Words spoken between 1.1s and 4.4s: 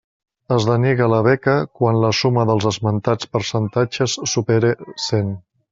la beca quan la suma dels esmentats percentatges